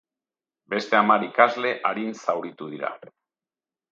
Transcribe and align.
Beste 0.73 0.97
hamar 0.99 1.25
ikasle 1.27 1.73
arin 1.91 2.17
zauritu 2.23 2.73
dira. 2.75 2.93